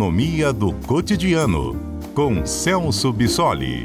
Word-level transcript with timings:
Economia 0.00 0.50
do 0.50 0.72
Cotidiano, 0.86 1.74
com 2.14 2.46
Celso 2.46 3.12
Bissoli. 3.12 3.84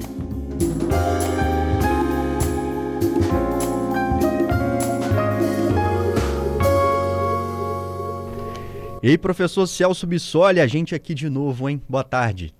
E 9.03 9.09
aí, 9.09 9.17
professor 9.17 9.67
Celso 9.67 10.07
Bissoli, 10.07 10.61
a 10.61 10.67
gente 10.67 10.95
aqui 10.95 11.13
de 11.13 11.29
novo, 11.29 11.67
hein? 11.67 11.81
Boa 11.89 12.05
tarde. 12.05 12.55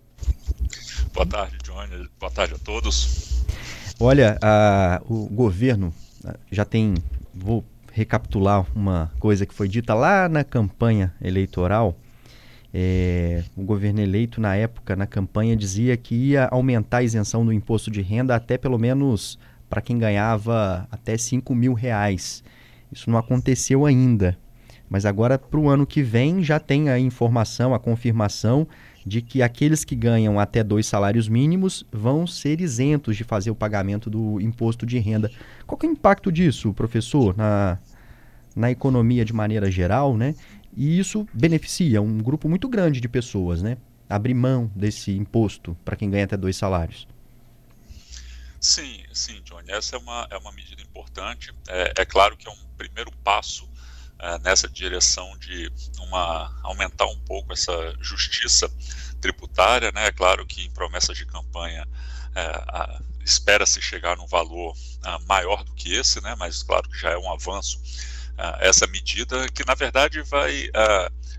Boa 1.13 1.25
tarde, 1.25 1.57
Johnny. 1.63 2.09
Boa 2.19 2.31
tarde 2.33 2.55
a 2.55 2.57
todos. 2.57 3.45
Olha, 3.97 4.37
a, 4.41 5.01
o 5.07 5.29
governo 5.29 5.93
já 6.51 6.65
tem. 6.65 6.95
Vou 7.33 7.63
recapitular 7.93 8.65
uma 8.75 9.13
coisa 9.17 9.45
que 9.45 9.53
foi 9.53 9.69
dita 9.69 9.93
lá 9.93 10.27
na 10.27 10.43
campanha 10.43 11.15
eleitoral. 11.21 11.95
É, 12.77 13.41
o 13.55 13.63
governo 13.63 14.01
eleito, 14.01 14.41
na 14.41 14.53
época, 14.53 14.97
na 14.97 15.07
campanha, 15.07 15.55
dizia 15.55 15.95
que 15.95 16.13
ia 16.13 16.47
aumentar 16.47 16.97
a 16.97 17.03
isenção 17.03 17.45
do 17.45 17.53
imposto 17.53 17.89
de 17.89 18.01
renda 18.01 18.35
até 18.35 18.57
pelo 18.57 18.77
menos 18.77 19.39
para 19.69 19.81
quem 19.81 19.97
ganhava 19.97 20.85
até 20.91 21.17
5 21.17 21.55
mil 21.55 21.73
reais. 21.73 22.43
Isso 22.91 23.09
não 23.09 23.17
aconteceu 23.17 23.85
ainda. 23.85 24.37
Mas 24.89 25.05
agora, 25.05 25.39
para 25.39 25.57
o 25.57 25.69
ano 25.69 25.87
que 25.87 26.03
vem, 26.03 26.43
já 26.43 26.59
tem 26.59 26.89
a 26.89 26.99
informação, 26.99 27.73
a 27.73 27.79
confirmação 27.79 28.67
de 29.05 29.21
que 29.21 29.41
aqueles 29.41 29.85
que 29.85 29.95
ganham 29.95 30.37
até 30.37 30.61
dois 30.61 30.85
salários 30.85 31.29
mínimos 31.29 31.85
vão 31.93 32.27
ser 32.27 32.59
isentos 32.59 33.15
de 33.15 33.23
fazer 33.23 33.51
o 33.51 33.55
pagamento 33.55 34.09
do 34.09 34.41
imposto 34.41 34.85
de 34.85 34.99
renda. 34.99 35.31
Qual 35.65 35.79
é 35.81 35.85
o 35.85 35.91
impacto 35.91 36.29
disso, 36.29 36.73
professor, 36.73 37.37
na, 37.37 37.77
na 38.53 38.69
economia 38.69 39.23
de 39.23 39.31
maneira 39.31 39.71
geral, 39.71 40.17
né? 40.17 40.35
E 40.75 40.99
isso 40.99 41.27
beneficia 41.33 42.01
um 42.01 42.17
grupo 42.17 42.49
muito 42.49 42.67
grande 42.67 42.99
de 42.99 43.07
pessoas, 43.07 43.61
né? 43.61 43.77
Abrir 44.09 44.33
mão 44.33 44.71
desse 44.75 45.11
imposto 45.11 45.75
para 45.85 45.95
quem 45.95 46.09
ganha 46.09 46.25
até 46.25 46.35
dois 46.35 46.57
salários. 46.57 47.07
Sim, 48.59 49.03
sim, 49.13 49.41
Johnny. 49.43 49.71
Essa 49.71 49.95
é 49.95 49.99
uma, 49.99 50.27
é 50.29 50.37
uma 50.37 50.51
medida 50.51 50.81
importante. 50.81 51.53
É, 51.67 51.93
é 51.97 52.05
claro 52.05 52.35
que 52.35 52.47
é 52.47 52.51
um 52.51 52.57
primeiro 52.77 53.11
passo 53.23 53.69
é, 54.19 54.39
nessa 54.39 54.67
direção 54.67 55.37
de 55.37 55.71
uma, 55.99 56.53
aumentar 56.63 57.05
um 57.05 57.19
pouco 57.19 57.53
essa 57.53 57.95
justiça 58.01 58.71
tributária, 59.21 59.91
né? 59.91 60.07
É 60.07 60.11
claro 60.11 60.45
que 60.45 60.65
em 60.65 60.71
promessas 60.71 61.17
de 61.17 61.25
campanha 61.25 61.87
é, 62.35 62.99
espera-se 63.23 63.81
chegar 63.81 64.17
num 64.17 64.27
valor 64.27 64.75
a, 65.03 65.19
maior 65.19 65.63
do 65.63 65.73
que 65.73 65.93
esse, 65.93 66.21
né? 66.21 66.35
Mas 66.37 66.63
claro 66.63 66.89
que 66.89 66.97
já 66.97 67.11
é 67.11 67.17
um 67.17 67.31
avanço 67.31 67.79
essa 68.59 68.85
medida 68.87 69.47
que 69.49 69.65
na 69.65 69.75
verdade 69.75 70.21
vai 70.23 70.69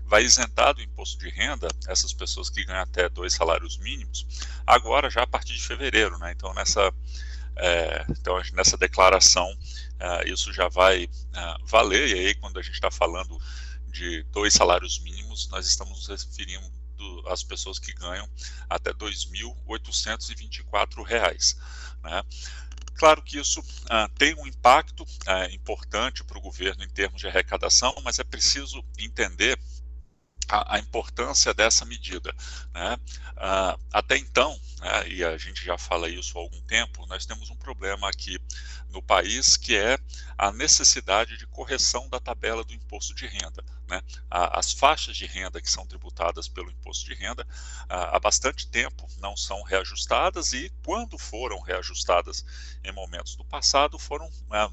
vai 0.05 0.23
isentar 0.23 0.73
do 0.73 0.81
imposto 0.81 1.19
de 1.19 1.29
renda 1.29 1.67
essas 1.87 2.13
pessoas 2.13 2.49
que 2.49 2.65
ganham 2.65 2.81
até 2.81 3.09
dois 3.09 3.33
salários 3.33 3.77
mínimos 3.77 4.25
agora 4.65 5.09
já 5.09 5.23
a 5.23 5.27
partir 5.27 5.53
de 5.53 5.61
fevereiro, 5.61 6.17
né? 6.17 6.31
Então 6.31 6.53
nessa 6.53 6.91
é, 7.59 8.05
então, 8.09 8.39
nessa 8.53 8.77
declaração, 8.77 9.51
uh, 9.51 10.27
isso 10.27 10.53
já 10.53 10.67
vai 10.67 11.05
uh, 11.05 11.65
valer, 11.65 12.09
e 12.09 12.13
aí, 12.13 12.35
quando 12.35 12.59
a 12.59 12.61
gente 12.61 12.75
está 12.75 12.91
falando 12.91 13.35
de 13.87 14.21
dois 14.31 14.53
salários 14.53 14.99
mínimos, 14.99 15.49
nós 15.49 15.65
estamos 15.65 15.97
nos 15.97 16.07
referindo 16.07 16.71
às 17.27 17.41
pessoas 17.43 17.79
que 17.79 17.93
ganham 17.93 18.29
até 18.69 18.91
R$ 18.91 18.97
2.824. 18.97 21.55
Né? 22.03 22.23
Claro 22.97 23.21
que 23.21 23.39
isso 23.39 23.59
uh, 23.59 24.09
tem 24.17 24.33
um 24.35 24.47
impacto 24.47 25.03
uh, 25.03 25.53
importante 25.53 26.23
para 26.23 26.37
o 26.37 26.41
governo 26.41 26.83
em 26.83 26.89
termos 26.89 27.21
de 27.21 27.27
arrecadação, 27.27 27.95
mas 28.03 28.17
é 28.17 28.23
preciso 28.23 28.83
entender 28.97 29.57
a, 30.49 30.75
a 30.75 30.79
importância 30.79 31.53
dessa 31.53 31.85
medida. 31.85 32.33
Né? 32.73 32.97
Uh, 33.33 33.79
até 33.93 34.17
então, 34.17 34.59
né, 34.79 35.07
e 35.07 35.23
a 35.23 35.37
gente 35.37 35.65
já 35.65 35.77
fala 35.77 36.09
isso 36.09 36.37
há 36.37 36.41
algum 36.41 36.61
tempo, 36.61 37.05
nós 37.07 37.25
temos 37.25 37.49
um 37.49 37.55
problema 37.55 38.07
aqui 38.09 38.37
no 38.89 39.01
país 39.01 39.57
que 39.57 39.75
é 39.75 39.97
a 40.37 40.51
necessidade 40.51 41.37
de 41.37 41.47
correção 41.47 42.07
da 42.09 42.19
tabela 42.19 42.63
do 42.63 42.73
imposto 42.73 43.15
de 43.15 43.25
renda. 43.25 43.63
Né? 43.87 44.01
As 44.29 44.71
faixas 44.71 45.15
de 45.17 45.25
renda 45.25 45.61
que 45.61 45.69
são 45.69 45.85
tributadas 45.87 46.47
pelo 46.47 46.69
imposto 46.69 47.05
de 47.05 47.15
renda 47.15 47.45
há 47.89 48.19
bastante 48.19 48.67
tempo 48.67 49.07
não 49.17 49.35
são 49.35 49.63
reajustadas 49.63 50.53
e, 50.53 50.71
quando 50.83 51.17
foram 51.17 51.59
reajustadas 51.61 52.45
em 52.83 52.91
momentos 52.91 53.35
do 53.35 53.45
passado, 53.45 53.97
foram 53.97 54.29
ah, 54.51 54.69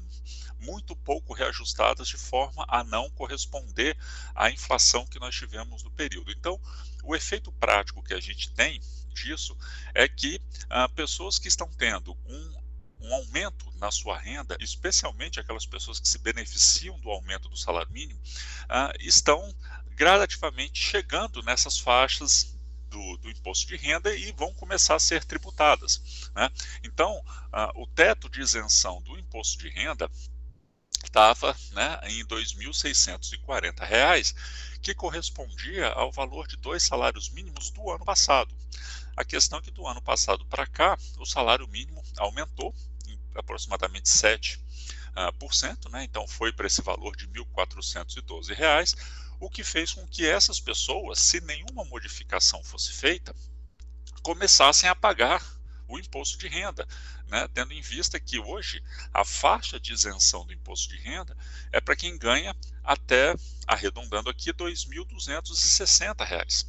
muito 0.59 0.95
pouco 0.95 1.33
reajustadas 1.33 2.07
de 2.07 2.17
forma 2.17 2.65
a 2.67 2.83
não 2.83 3.09
corresponder 3.11 3.97
à 4.33 4.51
inflação 4.51 5.05
que 5.05 5.19
nós 5.19 5.35
tivemos 5.35 5.83
no 5.83 5.91
período. 5.91 6.31
Então, 6.31 6.59
o 7.03 7.15
efeito 7.15 7.51
prático 7.53 8.03
que 8.03 8.13
a 8.13 8.19
gente 8.19 8.51
tem 8.51 8.81
disso 9.15 9.57
é 9.93 10.07
que 10.07 10.39
ah, 10.69 10.87
pessoas 10.89 11.39
que 11.39 11.47
estão 11.47 11.69
tendo 11.77 12.15
um, 12.25 12.65
um 13.01 13.13
aumento 13.13 13.71
na 13.77 13.91
sua 13.91 14.17
renda, 14.17 14.57
especialmente 14.59 15.39
aquelas 15.39 15.65
pessoas 15.65 15.99
que 15.99 16.07
se 16.07 16.17
beneficiam 16.19 16.99
do 16.99 17.09
aumento 17.09 17.49
do 17.49 17.57
salário 17.57 17.91
mínimo, 17.91 18.19
ah, 18.69 18.93
estão 18.99 19.53
gradativamente 19.91 20.79
chegando 20.79 21.41
nessas 21.43 21.77
faixas 21.77 22.55
do, 22.89 23.17
do, 23.17 23.29
imposto 23.29 23.67
de 23.67 23.75
renda 23.75 24.15
e 24.15 24.31
vão 24.31 24.53
começar 24.53 24.95
a 24.95 24.99
ser 24.99 25.23
tributadas. 25.23 26.29
Né? 26.35 26.49
Então, 26.83 27.21
ah, 27.51 27.71
o 27.75 27.85
teto 27.87 28.29
de 28.29 28.41
isenção 28.41 29.01
do 29.01 29.17
imposto 29.17 29.57
de 29.59 29.69
renda 29.69 30.09
estava 31.03 31.55
né, 31.71 31.99
em 32.03 32.17
R$ 32.17 32.25
2.640, 32.25 34.35
que 34.81 34.93
correspondia 34.93 35.87
ao 35.89 36.11
valor 36.11 36.47
de 36.47 36.57
dois 36.57 36.83
salários 36.83 37.29
mínimos 37.29 37.71
do 37.71 37.89
ano 37.89 38.03
passado. 38.03 38.53
A 39.15 39.23
questão 39.23 39.59
é 39.59 39.61
que 39.61 39.71
do 39.71 39.87
ano 39.87 40.01
passado 40.01 40.45
para 40.45 40.67
cá, 40.67 40.97
o 41.17 41.25
salário 41.25 41.67
mínimo 41.67 42.03
aumentou 42.17 42.75
em 43.07 43.19
aproximadamente 43.35 44.09
7%, 44.09 44.57
uh, 44.57 45.33
por 45.39 45.53
cento, 45.53 45.89
né? 45.89 46.03
então 46.03 46.27
foi 46.27 46.51
para 46.51 46.67
esse 46.67 46.81
valor 46.81 47.15
de 47.15 47.25
R$ 47.25 47.45
1.412, 47.55 48.97
o 49.39 49.49
que 49.49 49.63
fez 49.63 49.93
com 49.93 50.05
que 50.07 50.25
essas 50.25 50.59
pessoas, 50.59 51.19
se 51.19 51.39
nenhuma 51.41 51.85
modificação 51.85 52.63
fosse 52.63 52.91
feita, 52.91 53.35
começassem 54.21 54.89
a 54.89 54.95
pagar 54.95 55.41
o 55.87 55.99
imposto 55.99 56.37
de 56.37 56.47
renda, 56.47 56.87
né, 57.27 57.47
tendo 57.53 57.73
em 57.73 57.81
vista 57.81 58.19
que 58.19 58.39
hoje 58.39 58.83
a 59.13 59.23
faixa 59.23 59.79
de 59.79 59.93
isenção 59.93 60.45
do 60.45 60.53
imposto 60.53 60.89
de 60.89 60.97
renda 60.97 61.37
é 61.71 61.79
para 61.79 61.95
quem 61.95 62.17
ganha 62.17 62.55
até, 62.83 63.35
arredondando 63.67 64.29
aqui, 64.29 64.49
R$ 64.49 64.57
2.260. 64.57 66.65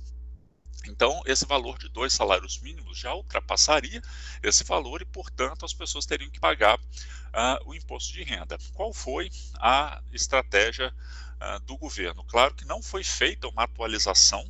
Então, 0.86 1.20
esse 1.26 1.44
valor 1.44 1.78
de 1.78 1.88
dois 1.88 2.12
salários 2.12 2.60
mínimos 2.60 2.98
já 2.98 3.14
ultrapassaria 3.14 4.00
esse 4.42 4.64
valor 4.64 5.02
e, 5.02 5.04
portanto, 5.04 5.64
as 5.64 5.74
pessoas 5.74 6.06
teriam 6.06 6.30
que 6.30 6.38
pagar 6.38 6.78
uh, 6.78 7.68
o 7.68 7.74
imposto 7.74 8.12
de 8.12 8.22
renda. 8.22 8.58
Qual 8.72 8.92
foi 8.92 9.30
a 9.54 10.00
estratégia 10.12 10.92
uh, 11.40 11.60
do 11.60 11.76
governo? 11.76 12.24
Claro 12.24 12.54
que 12.54 12.64
não 12.64 12.82
foi 12.82 13.02
feita 13.02 13.48
uma 13.48 13.64
atualização 13.64 14.44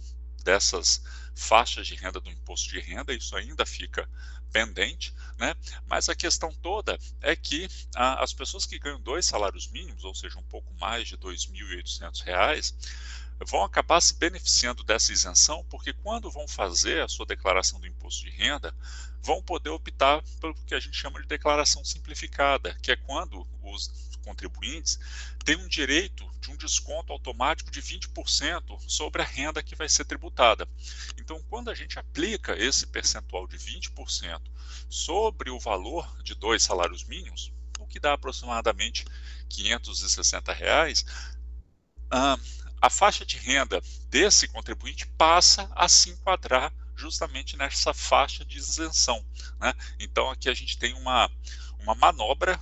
dessas 0.45 1.03
faixas 1.35 1.87
de 1.87 1.95
renda 1.95 2.21
do 2.21 2.31
imposto 2.31 2.69
de 2.71 2.81
renda, 2.81 3.13
isso 3.13 3.37
ainda 3.37 3.67
fica 3.67 4.09
pendente, 4.53 5.13
né? 5.37 5.55
Mas 5.87 6.09
a 6.09 6.15
questão 6.15 6.53
toda 6.63 6.99
é 7.21 7.35
que 7.37 7.69
a, 7.95 8.23
as 8.23 8.33
pessoas 8.33 8.65
que 8.65 8.79
ganham 8.79 9.01
dois 9.01 9.27
salários 9.27 9.69
mínimos, 9.69 10.05
ou 10.05 10.15
seja, 10.15 10.39
um 10.39 10.45
pouco 10.45 10.73
mais 10.75 11.09
de 11.09 11.15
R$ 11.15 11.21
2.800, 11.21 12.75
vão 13.45 13.63
acabar 13.63 14.01
se 14.01 14.15
beneficiando 14.15 14.83
dessa 14.83 15.13
isenção, 15.13 15.65
porque 15.69 15.93
quando 15.93 16.31
vão 16.31 16.49
fazer 16.49 17.03
a 17.03 17.09
sua 17.09 17.27
declaração 17.27 17.79
do 17.79 17.87
imposto 17.87 18.25
de 18.25 18.31
renda, 18.31 18.75
vão 19.23 19.43
poder 19.43 19.71
optar 19.71 20.23
pelo 20.41 20.55
que 20.55 20.75
a 20.75 20.81
gente 20.81 20.97
chama 20.97 21.21
de 21.21 21.27
declaração 21.27 21.85
simplificada, 21.85 22.77
que 22.83 22.93
é 22.93 22.97
quando 22.97 23.47
os 23.63 24.07
contribuintes 24.25 24.99
têm 25.45 25.57
um 25.57 25.69
direito 25.69 26.29
de 26.41 26.51
um 26.51 26.57
desconto 26.57 27.13
automático 27.13 27.71
de 27.71 27.81
20% 27.81 28.81
sobre 28.89 29.23
a 29.23 29.25
renda 29.25 29.63
que 29.63 29.77
vai 29.77 29.89
ser 29.89 30.05
tributada. 30.05 30.69
Então, 31.17 31.41
quando 31.49 31.71
a 31.71 31.75
gente 31.75 31.99
aplica 31.99 32.57
esse 32.57 32.87
percentual 32.87 33.47
de 33.47 33.57
20% 33.57 34.41
sobre 34.89 35.51
o 35.51 35.61
valor 35.61 36.23
de 36.23 36.35
dois 36.35 36.65
salários 36.65 37.05
mínimos, 37.05 37.53
o 37.79 37.87
que 37.87 38.01
dá 38.01 38.15
aproximadamente 38.15 39.05
560 39.49 40.53
reais, 40.53 41.05
ah, 42.11 42.39
a 42.81 42.91
faixa 42.91 43.25
de 43.25 43.37
renda 43.39 43.83
desse 44.09 44.47
contribuinte 44.49 45.07
passa 45.19 45.71
a 45.75 45.89
se 45.89 46.11
enquadrar 46.11 46.73
justamente 46.95 47.57
nessa 47.57 47.93
faixa 47.93 48.45
de 48.45 48.59
isenção. 48.59 49.25
Né? 49.61 49.73
Então, 49.99 50.31
aqui 50.31 50.49
a 50.49 50.55
gente 50.55 50.79
tem 50.79 50.95
uma, 50.95 51.31
uma 51.81 51.95
manobra 51.95 52.59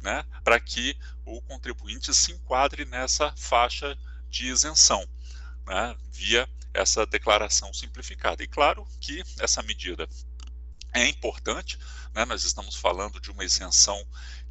né, 0.00 0.24
para 0.44 0.58
que 0.60 0.96
o 1.24 1.42
contribuinte 1.42 2.14
se 2.14 2.32
enquadre 2.32 2.84
nessa 2.84 3.34
faixa 3.36 3.98
de 4.30 4.46
isenção, 4.46 5.06
né, 5.66 5.96
via 6.12 6.48
essa 6.72 7.04
declaração 7.06 7.72
simplificada. 7.72 8.42
E 8.42 8.46
claro 8.46 8.86
que 9.00 9.22
essa 9.40 9.62
medida 9.62 10.08
é 10.92 11.08
importante, 11.08 11.78
né, 12.14 12.24
nós 12.24 12.44
estamos 12.44 12.76
falando 12.76 13.20
de 13.20 13.30
uma 13.30 13.44
isenção 13.44 14.00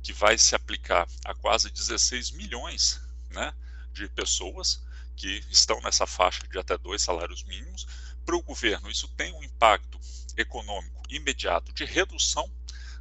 que 0.04 0.12
vai 0.12 0.38
se 0.38 0.56
aplicar 0.56 1.08
a 1.24 1.34
quase 1.34 1.72
16 1.72 2.32
milhões 2.32 3.00
né, 3.30 3.54
de 3.96 4.10
pessoas 4.10 4.84
que 5.16 5.42
estão 5.50 5.80
nessa 5.82 6.06
faixa 6.06 6.46
de 6.48 6.60
até 6.60 6.78
dois 6.78 7.02
salários 7.02 7.44
mínimos, 7.44 7.88
para 8.26 8.36
o 8.36 8.44
governo, 8.44 8.90
isso 8.90 9.08
tem 9.16 9.34
um 9.34 9.44
impacto 9.44 10.00
econômico 10.36 11.04
imediato 11.10 11.72
de 11.72 11.86
redução 11.86 12.52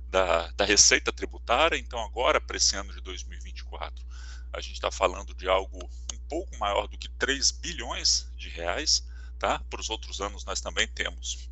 da, 0.08 0.50
da 0.52 0.64
receita 0.64 1.12
tributária. 1.12 1.76
Então, 1.76 1.99
agora, 1.99 2.41
para 2.41 2.56
esse 2.56 2.76
ano 2.76 2.93
de 2.93 3.00
2024, 3.00 4.05
a 4.52 4.61
gente 4.61 4.75
está 4.75 4.91
falando 4.91 5.35
de 5.35 5.49
algo 5.49 5.79
um 6.12 6.19
pouco 6.29 6.56
maior 6.58 6.87
do 6.87 6.96
que 6.96 7.08
3 7.08 7.50
bilhões 7.50 8.31
de 8.37 8.49
reais. 8.49 9.05
Tá? 9.38 9.58
Para 9.69 9.81
os 9.81 9.91
outros 9.91 10.20
anos, 10.20 10.44
nós 10.44 10.61
também 10.61 10.87
temos 10.87 11.49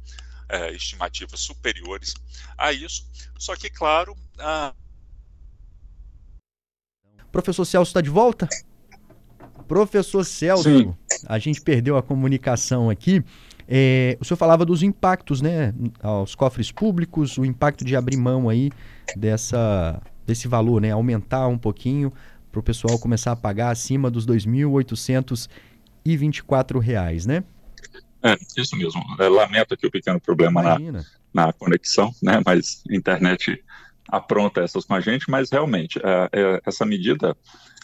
é, 0.49 0.71
estimativas 0.73 1.41
superiores 1.41 2.15
a 2.57 2.73
isso. 2.73 3.07
Só 3.39 3.57
que, 3.57 3.69
claro. 3.69 4.17
A... 4.39 4.75
Professor 7.33 7.65
Celso 7.65 7.91
está 7.91 8.01
de 8.01 8.11
volta? 8.11 8.49
Professor 9.73 10.23
Celso, 10.23 10.65
Sim. 10.65 10.95
a 11.27 11.39
gente 11.39 11.63
perdeu 11.63 11.97
a 11.97 12.03
comunicação 12.03 12.91
aqui. 12.91 13.25
É, 13.67 14.19
o 14.21 14.25
senhor 14.25 14.37
falava 14.37 14.67
dos 14.67 14.83
impactos, 14.83 15.41
né, 15.41 15.73
aos 16.03 16.35
cofres 16.35 16.71
públicos, 16.71 17.39
o 17.39 17.45
impacto 17.47 17.83
de 17.83 17.97
abrir 17.97 18.19
mão 18.19 18.51
aí 18.51 18.71
dessa, 19.17 19.99
desse 20.27 20.47
valor, 20.47 20.83
né, 20.83 20.91
aumentar 20.91 21.49
um 21.49 21.57
pouquinho 21.57 22.13
para 22.51 22.61
o 22.61 22.63
pessoal 22.63 22.99
começar 22.99 23.33
a 23.33 23.37
pagar 23.37 23.71
acima 23.71 24.11
dos 24.11 24.27
R$ 24.27 24.35
2.824, 24.35 27.27
né? 27.27 27.43
É, 28.23 28.37
isso 28.55 28.77
mesmo. 28.77 29.03
É, 29.19 29.27
lamento 29.27 29.73
aqui 29.73 29.87
o 29.87 29.91
pequeno 29.91 30.21
problema 30.21 30.63
na, 30.63 30.77
na 31.33 31.51
conexão, 31.51 32.15
né? 32.23 32.43
Mas 32.45 32.85
a 32.91 32.95
internet 32.95 33.65
apronta 34.07 34.61
essas 34.61 34.85
com 34.85 34.95
a 34.95 35.01
gente, 35.01 35.31
mas 35.31 35.51
realmente, 35.51 35.99
é, 36.05 36.29
é, 36.31 36.61
essa 36.67 36.85
medida 36.85 37.35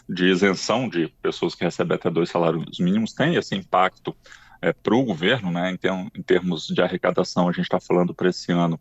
de 0.09 0.25
isenção 0.25 0.89
de 0.89 1.07
pessoas 1.21 1.53
que 1.53 1.63
recebem 1.63 1.95
até 1.95 2.09
dois 2.09 2.29
salários 2.29 2.79
mínimos 2.79 3.13
tem 3.13 3.35
esse 3.35 3.55
impacto 3.55 4.15
é, 4.61 4.73
para 4.73 4.95
o 4.95 5.03
governo, 5.05 5.51
né? 5.51 5.71
Em, 5.71 6.19
em, 6.19 6.23
termos 6.23 6.67
de 6.67 6.81
arrecadação, 6.81 7.47
a 7.47 7.51
gente 7.51 7.65
está 7.65 7.79
falando 7.79 8.13
para 8.13 8.29
esse 8.29 8.51
ano 8.51 8.79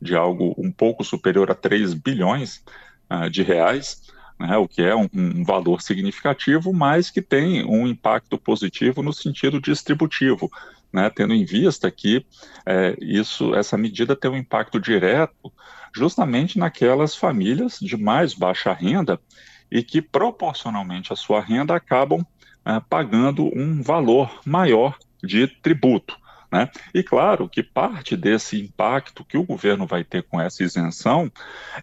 de 0.00 0.16
algo 0.16 0.54
um 0.56 0.72
pouco 0.72 1.04
superior 1.04 1.50
a 1.50 1.54
3 1.54 1.92
bilhões 1.94 2.64
uh, 3.10 3.28
de 3.28 3.42
reais 3.42 4.00
né, 4.40 4.56
o 4.56 4.66
que 4.66 4.80
é 4.80 4.96
um, 4.96 5.06
um, 5.12 5.44
valor 5.44 5.82
significativo, 5.82 6.72
mas 6.72 7.10
que 7.10 7.20
tem 7.20 7.62
um 7.66 7.86
impacto 7.86 8.38
positivo 8.38 9.02
no 9.02 9.12
sentido 9.12 9.60
distributivo, 9.60 10.50
né, 10.90 11.10
tendo 11.10 11.34
em 11.34 11.44
vista 11.44 11.90
que 11.90 12.24
é, 12.64 12.96
isso, 13.00 13.54
essa 13.54 13.76
medida 13.76 14.16
tem 14.16 14.30
um 14.30 14.36
impacto 14.36 14.80
direto 14.80 15.52
justamente 15.94 16.58
naquelas 16.58 17.14
famílias 17.14 17.78
de 17.78 17.98
mais 17.98 18.32
baixa 18.32 18.72
renda 18.72 19.20
e 19.70 19.82
que 19.82 20.02
proporcionalmente 20.02 21.12
à 21.12 21.16
sua 21.16 21.40
renda 21.40 21.74
acabam 21.74 22.24
é, 22.64 22.80
pagando 22.80 23.44
um 23.56 23.82
valor 23.82 24.40
maior 24.44 24.98
de 25.22 25.46
tributo. 25.46 26.18
Né? 26.50 26.68
E 26.92 27.02
claro 27.02 27.48
que 27.48 27.62
parte 27.62 28.16
desse 28.16 28.60
impacto 28.60 29.24
que 29.24 29.38
o 29.38 29.44
governo 29.44 29.86
vai 29.86 30.02
ter 30.02 30.24
com 30.24 30.40
essa 30.40 30.64
isenção 30.64 31.30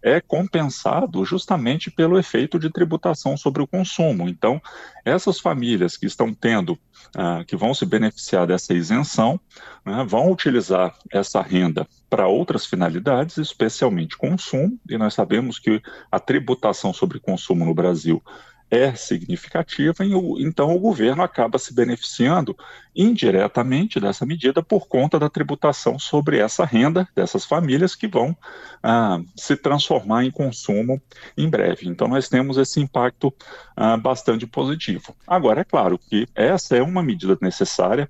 é 0.03 0.19
compensado 0.19 1.23
justamente 1.23 1.89
pelo 1.89 2.19
efeito 2.19 2.59
de 2.59 2.69
tributação 2.69 3.37
sobre 3.37 3.61
o 3.61 3.67
consumo. 3.67 4.27
Então, 4.27 4.61
essas 5.05 5.39
famílias 5.39 5.95
que 5.95 6.05
estão 6.05 6.33
tendo, 6.33 6.73
uh, 6.73 7.45
que 7.45 7.55
vão 7.55 7.73
se 7.73 7.85
beneficiar 7.85 8.45
dessa 8.45 8.73
isenção, 8.73 9.39
né, 9.85 10.05
vão 10.05 10.29
utilizar 10.29 10.93
essa 11.09 11.41
renda 11.41 11.87
para 12.09 12.27
outras 12.27 12.65
finalidades, 12.65 13.37
especialmente 13.37 14.17
consumo, 14.17 14.77
e 14.89 14.97
nós 14.97 15.13
sabemos 15.13 15.59
que 15.59 15.81
a 16.11 16.19
tributação 16.19 16.91
sobre 16.91 17.21
consumo 17.21 17.63
no 17.63 17.73
Brasil 17.73 18.21
é 18.69 18.93
significativa, 18.93 20.03
e 20.03 20.11
então 20.43 20.75
o 20.75 20.79
governo 20.79 21.23
acaba 21.23 21.57
se 21.57 21.73
beneficiando 21.73 22.55
indiretamente 22.95 23.99
dessa 23.99 24.25
medida 24.25 24.61
por 24.61 24.87
conta 24.87 25.17
da 25.17 25.29
tributação 25.29 25.97
sobre 25.97 26.39
essa 26.39 26.65
renda 26.65 27.07
dessas 27.15 27.45
famílias 27.45 27.95
que 27.95 28.07
vão 28.07 28.35
ah, 28.83 29.19
se 29.35 29.55
transformar 29.55 30.25
em 30.25 30.31
consumo 30.31 31.01
em 31.37 31.49
breve. 31.49 31.87
Então 31.87 32.07
nós 32.07 32.27
temos 32.27 32.57
esse 32.57 32.81
impacto 32.81 33.33
ah, 33.75 33.95
bastante 33.95 34.45
positivo. 34.45 35.15
Agora, 35.25 35.61
é 35.61 35.63
claro 35.63 35.97
que 35.97 36.27
essa 36.35 36.75
é 36.75 36.81
uma 36.81 37.01
medida 37.01 37.37
necessária. 37.41 38.09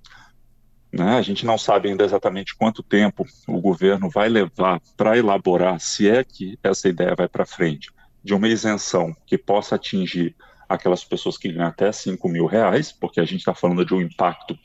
Né? 0.91 1.17
A 1.17 1.21
gente 1.21 1.45
não 1.45 1.57
sabe 1.57 1.89
ainda 1.89 2.05
exatamente 2.05 2.55
quanto 2.55 2.81
tempo 2.81 3.25
o 3.47 3.59
governo 3.59 4.09
vai 4.09 4.29
levar 4.29 4.81
para 4.95 5.17
elaborar, 5.17 5.79
se 5.79 6.09
é 6.09 6.23
que 6.23 6.57
essa 6.63 6.87
ideia 6.87 7.13
vai 7.13 7.27
para 7.27 7.45
frente 7.45 7.91
de 8.27 8.33
uma 8.33 8.49
isenção 8.49 9.15
que 9.25 9.37
possa 9.37 9.75
atingir 9.75 10.35
aquelas 10.67 11.01
pessoas 11.01 11.37
que 11.37 11.49
ganham 11.49 11.69
até 11.69 11.89
5 11.93 12.27
mil 12.27 12.45
reais, 12.45 12.91
porque 12.91 13.21
a 13.21 13.23
gente 13.23 13.39
está 13.39 13.55
falando 13.55 13.85
de 13.85 13.93
um 13.93 14.01
impacto 14.01 14.59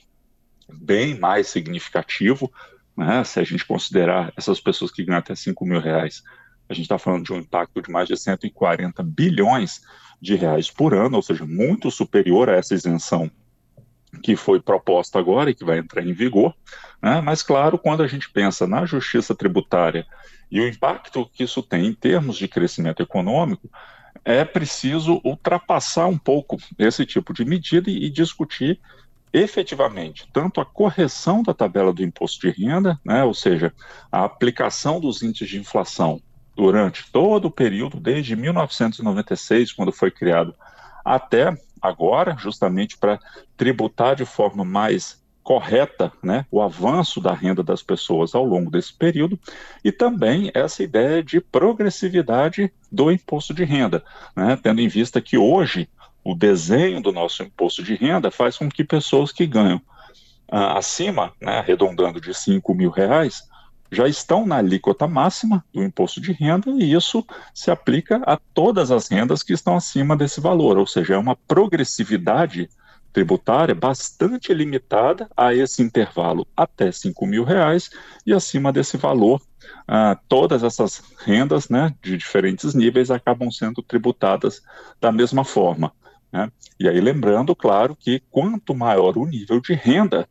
bem 0.69 1.17
mais 1.17 1.47
significativo, 1.47 2.53
né? 2.97 3.23
se 3.23 3.39
a 3.39 3.45
gente 3.45 3.65
considerar 3.65 4.33
essas 4.37 4.61
pessoas 4.61 4.91
que 4.91 5.05
ganham 5.05 5.21
até 5.21 5.37
5 5.37 5.65
mil 5.65 5.81
reais, 5.81 6.25
a 6.69 6.75
gente 6.75 6.87
está 6.87 6.99
falando 6.99 7.23
de 7.25 7.33
um 7.33 7.39
impacto 7.39 7.81
de 7.81 7.89
mais 7.89 8.09
de 8.09 8.17
140 8.17 9.01
bilhões 9.05 9.81
de 10.21 10.35
reais 10.35 10.69
por 10.69 10.93
ano, 10.93 11.15
ou 11.15 11.23
seja, 11.23 11.47
muito 11.47 11.89
superior 11.89 12.51
a 12.51 12.57
essa 12.57 12.75
isenção 12.75 13.31
que 14.21 14.37
foi 14.37 14.61
proposta 14.61 15.19
agora 15.19 15.51
e 15.51 15.55
que 15.55 15.65
vai 15.65 15.79
entrar 15.79 16.03
em 16.03 16.13
vigor. 16.13 16.55
Né? 17.01 17.21
Mas, 17.21 17.43
claro, 17.43 17.79
quando 17.79 18.03
a 18.03 18.07
gente 18.07 18.31
pensa 18.31 18.67
na 18.67 18.85
justiça 18.85 19.35
tributária 19.35 20.07
e 20.51 20.61
o 20.61 20.69
impacto 20.69 21.29
que 21.33 21.45
isso 21.45 21.63
tem 21.63 21.87
em 21.87 21.95
termos 21.95 22.37
de 22.37 22.49
crescimento 22.49 23.03
econômico, 23.03 23.71
é 24.25 24.45
preciso 24.45 25.21
ultrapassar 25.25 26.07
um 26.07 26.19
pouco 26.19 26.59
esse 26.79 27.07
tipo 27.07 27.33
de 27.33 27.45
medida 27.45 27.91
e, 27.91 28.09
discutir 28.11 28.79
efetivamente 29.33 30.29
tanto 30.31 30.61
a 30.61 30.65
correção 30.65 31.43
da 31.43 31.55
tabela 31.55 31.93
do 31.93 32.03
imposto 32.03 32.41
de 32.47 32.51
renda, 32.51 33.01
né, 33.03 33.25
ou 33.25 33.33
seja, 33.33 33.73
a 34.11 34.25
aplicação 34.25 35.01
dos 35.01 35.23
índices 35.23 35.49
de 35.49 35.59
inflação 35.59 36.21
durante 36.55 37.11
todo 37.11 37.47
o 37.47 37.51
período, 37.51 37.99
desde 37.99 38.37
1996, 38.37 39.73
quando 39.73 39.91
foi 39.91 40.11
criado, 40.11 40.55
até 41.03 41.57
agora, 41.83 42.37
justamente 42.39 42.97
para 42.97 43.19
tributar 43.57 44.15
de 44.15 44.25
forma 44.25 44.65
mais 44.65 45.21
correta 45.43 46.13
né, 46.23 46.47
o 46.51 46.63
avanço 46.63 47.21
da 47.21 47.35
renda 47.35 47.63
das 47.63 47.83
pessoas 47.83 48.35
ao 48.35 48.45
longo 48.45 48.71
desse 48.71 48.95
período 48.95 49.39
e 49.85 49.91
também 49.91 50.53
essa 50.55 50.85
ideia 50.85 51.23
de 51.23 51.41
progressividade 51.41 52.73
do 52.91 53.11
imposto 53.11 53.53
de 53.53 53.65
renda, 53.65 54.05
né, 54.37 54.57
tendo 54.63 54.81
em 54.81 54.87
vista 54.87 55.21
que 55.21 55.37
hoje 55.37 55.89
o 56.25 56.35
desenho 56.35 57.03
do 57.03 57.11
nosso 57.11 57.43
imposto 57.43 57.83
de 57.83 57.97
renda 57.97 58.31
faz 58.31 58.57
com 58.57 58.69
que 58.69 58.85
pessoas 58.85 59.33
que 59.33 59.45
ganham 59.45 59.83
ah, 60.49 60.79
acima, 60.79 61.33
né, 61.41 61.59
arredondando 61.59 62.21
de 62.21 62.33
5 62.33 62.73
mil 62.75 62.91
reais, 62.91 63.43
já 63.93 64.09
estão 64.09 64.47
na 64.47 64.57
alíquota 64.57 65.07
máxima 65.07 65.63
do 65.73 65.83
imposto 65.83 66.21
de 66.21 66.33
renda 66.33 66.71
e 66.71 66.95
isso 66.95 67.25
se 67.53 67.71
aplica 67.71 68.23
a 68.25 68.39
todas 68.55 68.91
as 68.91 69.07
rendas 69.07 69.43
que 69.43 69.53
estão 69.53 69.77
acima 69.77 70.17
desse 70.17 70.41
valor, 70.41 70.79
ou 70.79 70.87
seja, 70.87 71.15
é 71.15 71.19
uma 71.19 71.37
progressividade 71.37 72.71
tributária 73.13 73.75
bastante 73.75 74.55
limitada 74.55 75.29
a 75.37 75.55
esse 75.55 75.83
intervalo 75.83 76.47
até 76.57 76.91
5 76.91 77.27
mil 77.27 77.45
reais 77.45 77.91
e 78.27 78.33
acima 78.33 78.73
desse 78.73 78.97
valor, 78.97 79.43
ah, 79.87 80.19
todas 80.27 80.65
essas 80.65 81.03
rendas 81.19 81.69
né, 81.69 81.95
de 82.03 82.17
diferentes 82.17 82.75
níveis 82.75 83.11
acabam 83.11 83.51
sendo 83.51 83.83
tributadas 83.83 84.63
da 84.99 85.13
mesma 85.13 85.45
forma. 85.45 85.93
Né? 86.33 86.51
E 86.81 86.89
aí 86.89 86.99
lembrando, 86.99 87.55
claro, 87.55 87.95
que 87.95 88.23
quanto 88.31 88.75
maior 88.75 89.19
o 89.19 89.27
nível 89.27 89.61
de 89.61 89.75
renda 89.75 90.27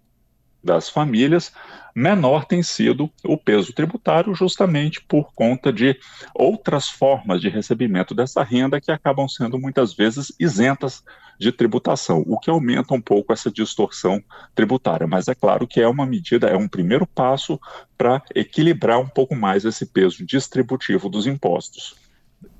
das 0.63 0.89
famílias, 0.89 1.51
menor 1.95 2.45
tem 2.45 2.63
sido 2.63 3.09
o 3.23 3.37
peso 3.37 3.73
tributário, 3.73 4.33
justamente 4.33 5.01
por 5.01 5.33
conta 5.33 5.71
de 5.71 5.97
outras 6.33 6.87
formas 6.87 7.41
de 7.41 7.49
recebimento 7.49 8.13
dessa 8.13 8.43
renda 8.43 8.79
que 8.79 8.91
acabam 8.91 9.27
sendo 9.27 9.59
muitas 9.59 9.93
vezes 9.93 10.31
isentas 10.39 11.03
de 11.39 11.51
tributação, 11.51 12.23
o 12.27 12.39
que 12.39 12.51
aumenta 12.51 12.93
um 12.93 13.01
pouco 13.01 13.33
essa 13.33 13.49
distorção 13.49 14.23
tributária. 14.53 15.07
Mas 15.07 15.27
é 15.27 15.33
claro 15.33 15.67
que 15.67 15.81
é 15.81 15.87
uma 15.87 16.05
medida, 16.05 16.47
é 16.47 16.55
um 16.55 16.67
primeiro 16.67 17.07
passo 17.07 17.59
para 17.97 18.21
equilibrar 18.35 18.99
um 18.99 19.07
pouco 19.07 19.35
mais 19.35 19.65
esse 19.65 19.87
peso 19.87 20.23
distributivo 20.23 21.09
dos 21.09 21.25
impostos. 21.25 21.95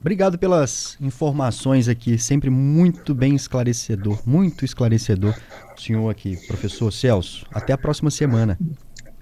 Obrigado 0.02 0.36
pelas 0.40 0.98
informações 1.00 1.88
aqui, 1.88 2.18
sempre 2.18 2.50
muito 2.50 3.14
bem 3.14 3.36
esclarecedor, 3.36 4.20
muito 4.28 4.66
esclarecedor, 4.66 5.40
senhor 5.78 6.10
aqui, 6.10 6.36
professor 6.48 6.92
Celso. 6.92 7.46
Até 7.54 7.72
a 7.72 7.78
próxima 7.78 8.10
semana. 8.10 8.58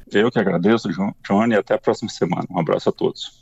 Eu 0.09 0.31
que 0.31 0.39
agradeço, 0.39 0.87
Johnny, 1.27 1.53
e 1.53 1.57
até 1.57 1.73
a 1.73 1.77
próxima 1.77 2.09
semana. 2.09 2.47
Um 2.49 2.57
abraço 2.57 2.87
a 2.87 2.91
todos. 2.93 3.37